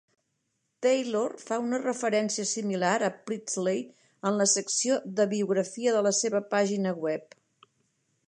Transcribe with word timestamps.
Taylor 0.83 1.33
fa 1.49 1.57
una 1.65 1.79
referència 1.81 2.45
similar 2.51 2.93
a 3.07 3.11
Priestley 3.27 3.83
en 4.31 4.41
la 4.41 4.49
secció 4.55 4.97
de 5.19 5.27
biografia 5.37 5.93
de 5.97 6.01
la 6.09 6.15
seva 6.23 6.45
pàgina 6.55 6.97
web. 7.07 7.39